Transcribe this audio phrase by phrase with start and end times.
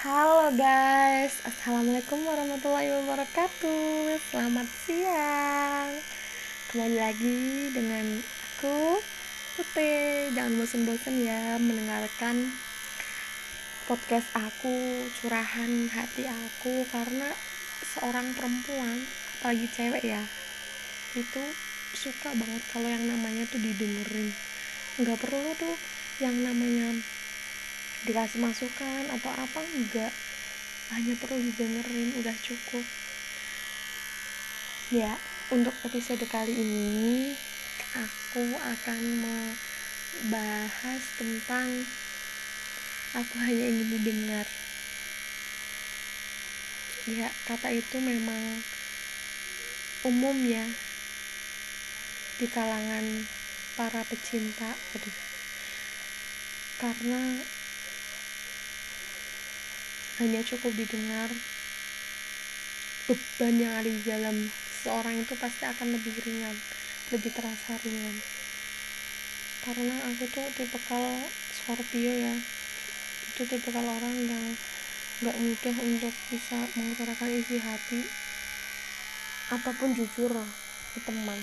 [0.00, 4.16] Halo guys, Assalamualaikum warahmatullahi wabarakatuh.
[4.32, 5.92] Selamat siang.
[6.72, 8.96] Kembali lagi dengan aku
[9.60, 12.48] Putih Jangan bosan-bosan ya mendengarkan
[13.84, 17.28] podcast aku Curahan hati aku Karena
[17.84, 19.04] seorang perempuan
[19.36, 20.24] Apalagi cewek ya
[21.12, 21.44] Itu
[21.92, 24.32] suka banget kalau yang namanya tuh didengerin.
[24.96, 25.76] Nggak perlu tuh
[26.24, 26.96] yang namanya
[28.08, 30.12] dikasih masukan atau apa enggak.
[30.90, 32.82] Hanya perlu didengerin udah cukup.
[34.90, 35.14] Ya
[35.54, 37.34] untuk episode kali ini
[37.94, 41.86] aku akan membahas tentang
[43.14, 44.46] aku hanya ingin didengar.
[47.06, 48.62] Ya kata itu memang
[50.06, 50.66] umum ya
[52.38, 53.28] di kalangan
[53.78, 54.74] para pecinta.
[54.96, 55.18] Aduh.
[56.80, 57.20] Karena
[60.20, 61.32] hanya cukup didengar
[63.08, 64.36] beban yang ada di dalam
[64.84, 66.54] seorang itu pasti akan lebih ringan
[67.10, 68.22] lebih terasa ringan.
[69.60, 72.34] Karena aku tuh tipe kalau Scorpio ya
[73.34, 74.44] itu tipe kalau orang yang
[75.20, 78.00] gak mudah untuk bisa mengutarakan isi hati
[79.50, 80.32] ataupun jujur
[80.94, 81.40] ke teman.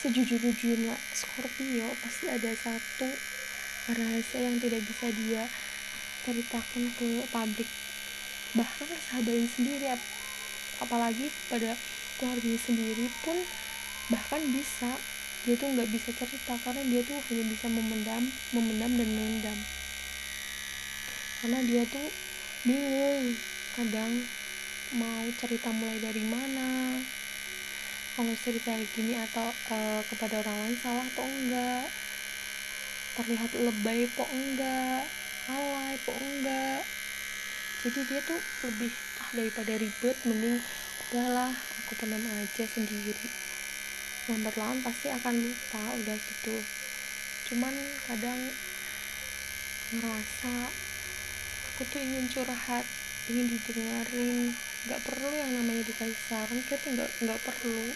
[0.00, 3.12] Sejujur-jujurnya Scorpio pasti ada satu
[3.92, 5.44] rahasia yang tidak bisa dia
[6.24, 7.68] ceritakan ke publik
[8.54, 9.86] bahkan sahabatnya sendiri
[10.78, 11.74] apalagi pada
[12.18, 13.34] keluarganya sendiri pun
[14.10, 14.90] bahkan bisa
[15.44, 18.24] dia tuh nggak bisa cerita karena dia tuh hanya bisa memendam
[18.54, 19.58] memendam dan memendam
[21.42, 22.08] karena dia tuh
[22.64, 23.36] bingung
[23.76, 24.24] kadang
[24.96, 27.02] mau cerita mulai dari mana
[28.14, 31.84] kalau cerita gini atau uh, kepada orang lain salah atau enggak
[33.18, 35.04] terlihat lebay po enggak
[35.50, 36.86] alay po enggak
[37.84, 38.88] jadi dia tuh lebih
[39.20, 40.56] ah daripada ribet mending
[41.12, 41.52] udahlah
[41.84, 43.28] aku pendam aja sendiri.
[44.24, 46.56] Lambat laun pasti akan lupa udah gitu.
[47.52, 47.76] Cuman
[48.08, 48.40] kadang
[49.92, 50.72] ngerasa
[51.76, 52.88] aku tuh ingin curhat
[53.28, 54.56] ingin didengarin.
[54.88, 57.92] Nggak perlu yang namanya dikasih saran kita nggak nggak perlu.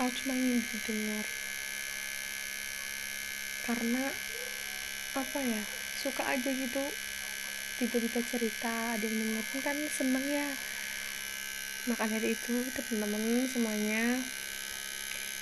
[0.00, 1.28] Aku cuma ingin didengar.
[3.68, 4.08] Karena
[5.12, 5.60] apa ya
[6.00, 7.09] suka aja gitu
[7.80, 10.48] tiba-tiba cerita ada yang dengerin kan seneng ya.
[11.88, 14.20] Maka dari itu teman-teman semuanya.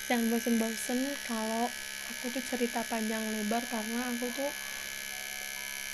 [0.06, 1.66] Jangan bosen-bosen kalau
[2.14, 4.50] aku tuh cerita panjang lebar karena aku tuh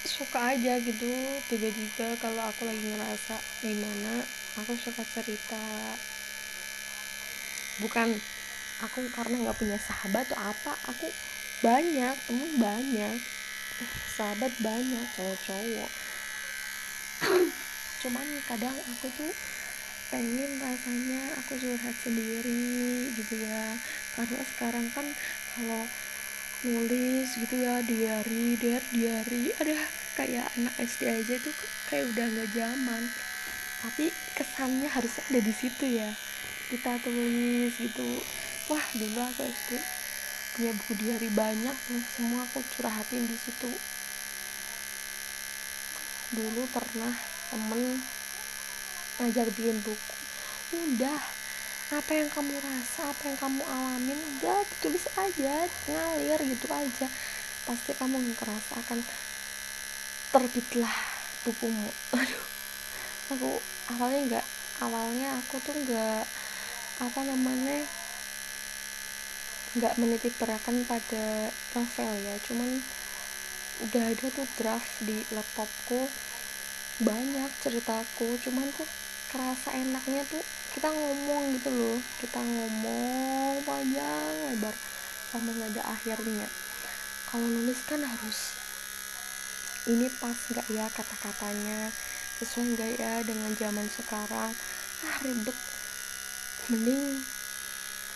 [0.05, 1.09] suka aja gitu.
[1.49, 4.21] Tiba-tiba kalau aku lagi ngerasa gimana
[4.61, 5.65] aku suka cerita.
[7.81, 8.21] Bukan
[8.84, 11.09] aku karena nggak punya sahabat atau apa aku
[11.65, 13.16] banyak temen banyak.
[14.12, 16.04] Sahabat banyak cowok-cowok
[18.05, 19.33] cuman kadang aku tuh
[20.13, 23.81] pengen rasanya aku curhat sendiri gitu ya.
[24.13, 25.09] Karena sekarang kan
[25.57, 25.89] kalau
[26.69, 31.57] nulis gitu ya diary diary diary ada kayak anak SD aja tuh
[31.89, 33.03] kayak udah nggak zaman.
[33.81, 36.13] Tapi kesannya harus ada di situ ya
[36.69, 38.21] kita tulis gitu.
[38.69, 39.81] Wah dulu aku SD
[40.55, 43.73] punya buku diary banyak tuh semua aku curhatin di situ.
[46.37, 48.03] Dulu pernah temen
[49.23, 50.15] ngajar bikin buku.
[50.75, 51.23] Udah
[51.95, 57.07] apa yang kamu rasa apa yang kamu alamin udah tulis aja ngalir gitu aja.
[57.63, 58.99] Pasti kamu ngerasa akan
[60.35, 60.97] terbitlah
[61.47, 61.91] bukumu.
[62.19, 62.45] Aduh
[63.25, 63.51] aku
[63.95, 64.47] awalnya nggak
[64.83, 66.27] awalnya aku tuh nggak
[67.07, 67.87] apa namanya
[69.79, 72.35] nggak menitik beratkan pada novel ya.
[72.51, 72.83] Cuman
[73.87, 76.07] udah ada tuh draft di laptopku
[77.03, 78.87] banyak ceritaku cuman tuh
[79.34, 80.44] kerasa enaknya tuh
[80.75, 81.99] kita ngomong gitu loh.
[82.22, 84.75] Kita ngomong panjang lebar
[85.31, 86.47] sampai nggak ada akhirnya.
[87.31, 88.59] Kalau nulis kan harus
[89.91, 91.91] ini pas nggak ya kata-katanya?
[92.38, 94.50] Sesuai nggak ya dengan zaman sekarang?
[95.06, 95.55] Ah ribet.
[96.70, 97.23] Mending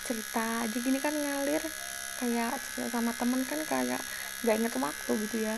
[0.06, 0.76] cerita aja.
[0.78, 1.62] Gini kan ngalir
[2.18, 4.02] kayak cerita sama temen kan kayak
[4.46, 5.54] nggak inget waktu gitu ya.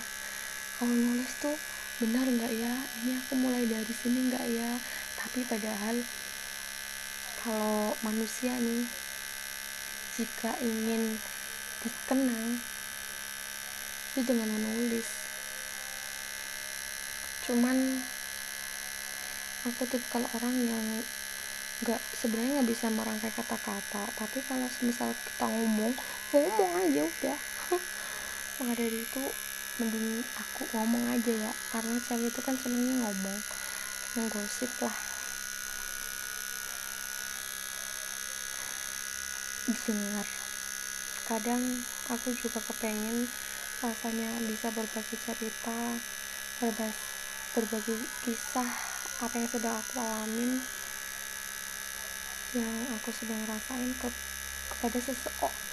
[0.80, 1.56] Kalau nulis tuh
[2.00, 2.74] benar nggak ya?
[3.04, 4.72] Ini aku mulai dari sini nggak ya?
[5.20, 6.00] Tapi padahal
[7.44, 8.88] kalau manusia nih
[10.16, 11.20] jika ingin
[11.84, 12.60] dikenang
[14.16, 15.08] itu dengan menulis.
[17.44, 18.00] Cuman
[19.68, 20.86] aku tuh kalau orang yang
[21.84, 24.08] nggak sebenarnya nggak bisa merangkai kata-kata.
[24.16, 25.92] Tapi kalau misal kita ngomong
[26.32, 27.38] ngomong aja udah.
[28.60, 29.22] Maka dari itu
[29.80, 33.38] mending aku ngomong aja ya karena cewek itu kan senengnya ngomong
[34.20, 34.96] menggosip lah.
[39.64, 40.28] Didengar.
[41.24, 41.62] Kadang
[42.12, 43.24] aku juga kepengen
[43.80, 45.78] rasanya bisa berbagi cerita
[46.60, 47.00] berbagi,
[47.56, 48.68] berbagi kisah
[49.24, 50.60] apa yang sedang aku alamin
[52.52, 54.08] yang aku sedang rasain ke,
[54.74, 55.30] kepada sese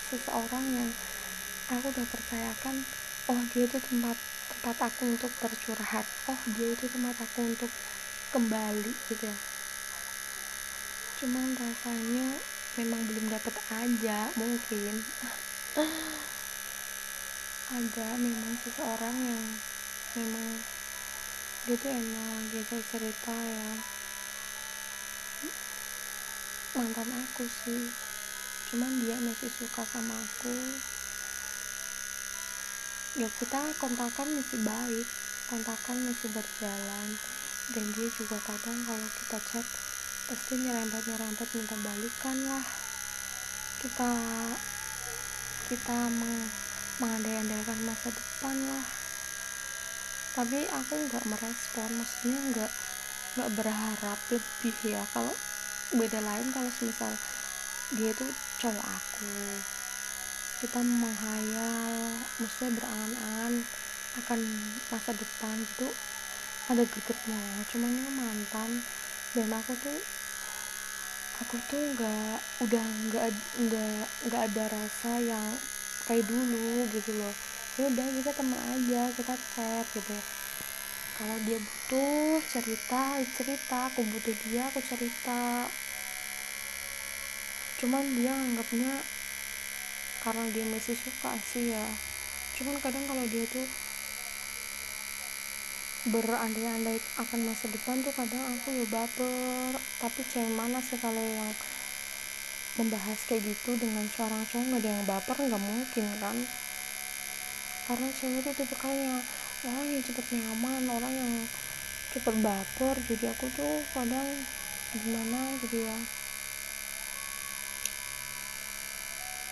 [0.07, 0.89] seseorang yang
[1.73, 2.85] aku udah percayakan
[3.27, 4.15] oh dia itu tempat
[4.47, 6.07] tempat aku untuk bercurhat.
[6.31, 7.71] Oh dia itu tempat aku untuk
[8.31, 9.37] kembali gitu ya.
[11.19, 12.39] Cuman rasanya
[12.79, 15.03] memang belum dapat aja mungkin.
[17.67, 19.43] Ada memang seseorang yang
[20.15, 20.63] memang
[21.67, 23.69] dia tuh enak dia tuh cerita ya
[26.77, 27.91] mantan aku sih.
[28.71, 30.55] Cuman dia masih suka sama aku
[33.17, 35.07] ya kita kontakan masih baik
[35.47, 37.09] kontakan masih berjalan.
[37.67, 39.65] Dan dia juga kadang kalau kita chat
[40.27, 42.65] pasti nyerempet nyerempet minta balikan lah.
[43.79, 44.11] Kita
[45.67, 46.47] kita meng,
[47.03, 48.85] mengandai-andaikan masa depan lah.
[50.35, 52.71] Tapi aku nggak merespon maksudnya nggak
[53.35, 55.03] nggak berharap lebih ya.
[55.11, 55.33] Kalau
[55.95, 57.11] beda lain kalau misal
[57.95, 58.27] dia itu
[58.59, 59.31] cowok aku
[60.63, 63.53] kita menghayal maksudnya berangan-angan
[64.17, 64.39] akan
[64.89, 65.87] masa depan itu
[66.67, 68.69] ada gregetnya cuman yang mantan
[69.37, 69.99] dan aku tuh
[71.37, 73.25] aku tuh nggak udah nggak
[73.61, 75.47] nggak nggak ada rasa yang
[76.07, 77.33] kayak dulu gitu loh.
[77.77, 80.17] Ya udah kita teman aja kita chat gitu.
[81.17, 83.77] Kalau dia butuh cerita cerita.
[83.93, 85.69] Aku butuh dia aku cerita.
[87.77, 88.97] Cuman dia anggapnya
[90.27, 91.87] karena dia masih suka sih ya.
[92.59, 93.63] Cuman kadang kalau dia tuh
[96.11, 99.71] berandai-andai akan masa depan tuh kadang aku ya baper.
[100.03, 101.47] Tapi cewek mana sih kalau yang
[102.75, 105.37] membahas kayak gitu dengan seorang cowok nggak ada yang baper?
[105.47, 106.37] Nggak mungkin kan?
[107.87, 109.23] Karena cewek itu tipe kayaknya
[109.63, 111.33] orang yang cepet nyaman orang yang
[112.11, 112.95] cepet baper.
[113.07, 114.27] Jadi aku tuh kadang
[114.91, 116.16] gimana gitu ya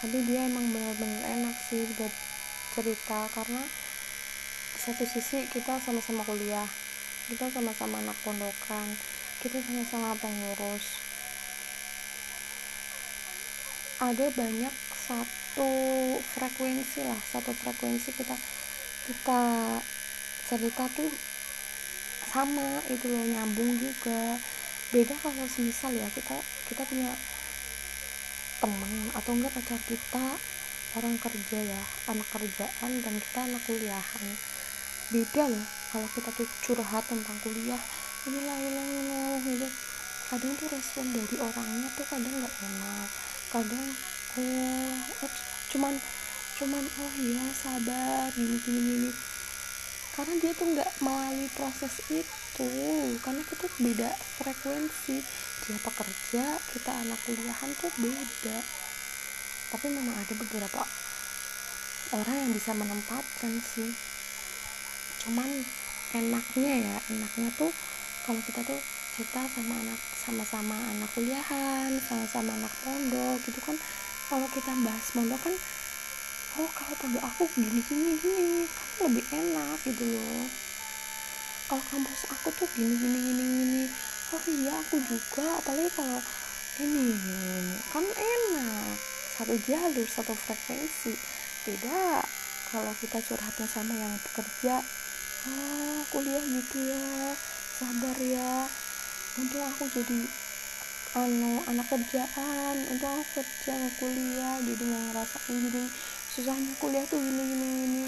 [0.02, 2.12] tapi dia emang benar-benar enak sih buat
[2.76, 3.64] cerita karena
[4.76, 6.68] satu sisi kita sama-sama kuliah
[7.32, 8.88] kita sama-sama anak pondokan
[9.40, 11.00] kita sama-sama pengurus
[14.04, 15.72] ada banyak satu
[16.20, 18.36] frekuensi lah satu frekuensi kita
[19.06, 19.42] kita
[20.46, 21.10] cerita tuh
[22.36, 24.36] sama itu loh nyambung juga.
[24.92, 26.36] Beda kalau semisal ya kita
[26.68, 27.16] kita punya
[28.66, 30.26] teman atau enggak pacar kita
[30.98, 34.26] orang kerja ya anak kerjaan dan kita anak kuliahan.
[35.14, 37.78] Beda loh kalau kita tuh curhat tentang kuliah
[38.26, 39.70] inilah inilah inilah gitu.
[40.26, 43.10] Kadang tuh respon dari orangnya tuh kadang nggak enak
[43.54, 43.86] kadang
[44.36, 45.32] oh, oh
[45.72, 45.94] cuman
[46.60, 49.12] cuman oh iya sabar gini gini gini
[50.16, 52.72] karena dia tuh nggak melalui proses itu
[53.20, 54.10] karena kita beda
[54.40, 55.20] frekuensi.
[55.68, 58.58] Dia pekerja kita anak kuliahan tuh beda.
[59.76, 60.82] Tapi memang ada beberapa
[62.16, 63.92] orang yang bisa menempatkan sih.
[65.28, 65.52] Cuman
[66.16, 67.76] enaknya ya enaknya tuh
[68.24, 68.80] kalau kita tuh
[69.16, 73.76] cerita sama anak sama-sama anak kuliahan sama-sama anak pondok gitu kan.
[74.32, 75.56] Kalau kita bahas pondok kan
[76.56, 80.48] oh kalau pondok aku gini gini gini kan lebih enak gitu loh.
[81.68, 83.84] Kalau kampus aku tuh gini gini gini gini.
[84.32, 85.60] Oh iya aku juga.
[85.60, 86.20] Apalagi kalau
[86.80, 87.12] ini
[87.92, 88.96] kan enak.
[89.36, 91.14] Satu jalur satu frekuensi.
[91.68, 92.24] Tidak
[92.72, 94.80] kalau kita curhatnya sama yang bekerja
[95.46, 97.36] ah kuliah gitu ya.
[97.76, 98.64] Sabar ya.
[99.36, 100.24] Untuk aku jadi
[101.20, 102.76] anu anak kerjaan.
[102.96, 105.84] Untuk aku kerja kuliah jadi nggak ngerasain jadi
[106.36, 108.06] susahnya kuliah tuh gini gini gini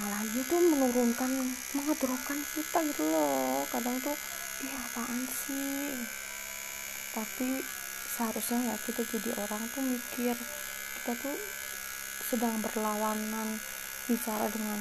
[0.00, 1.30] malah dia tuh menurunkan
[1.76, 3.68] mengedropkan kita gitu loh.
[3.68, 4.16] Kadang tuh
[4.64, 5.92] ih apaan sih?
[7.12, 7.60] Tapi
[8.08, 10.36] seharusnya ya kita jadi orang tuh mikir
[11.00, 11.36] kita tuh
[12.24, 13.60] sedang berlawanan
[14.08, 14.80] bicara dengan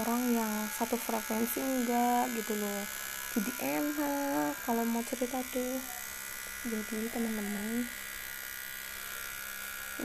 [0.00, 2.82] orang yang satu frekuensi enggak gitu loh.
[3.36, 5.76] Jadi enak kalau mau cerita tuh.
[6.64, 7.88] Jadi teman-teman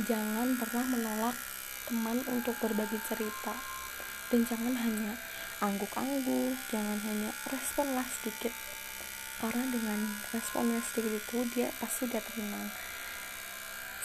[0.03, 1.37] jangan pernah menolak
[1.87, 3.55] teman untuk berbagi cerita.
[4.27, 5.15] Dan jangan hanya
[5.63, 8.51] angguk-angguk jangan hanya responlah sedikit.
[9.39, 9.99] Karena dengan
[10.35, 12.67] responnya sedikit itu dia pasti dia tenang.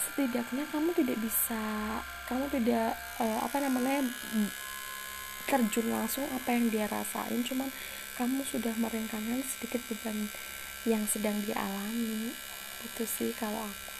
[0.07, 1.61] Setidaknya kamu tidak bisa
[2.31, 4.07] kamu tidak uh, apa namanya
[5.49, 7.43] terjun langsung apa yang dia rasain.
[7.43, 7.67] Cuman
[8.15, 10.29] kamu sudah meringankan sedikit beban
[10.85, 12.33] yang sedang dialami
[12.81, 13.90] itu sih kalau aku